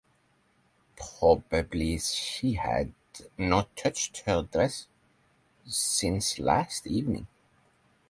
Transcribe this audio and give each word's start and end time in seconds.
Probably 0.97 1.99
she 1.99 2.53
had 2.53 2.95
not 3.37 3.77
touched 3.77 4.21
her 4.21 4.41
dress 4.41 4.87
since 5.67 6.39
last 6.39 6.87
evening. 6.87 7.27